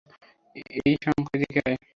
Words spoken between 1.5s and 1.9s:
আয়!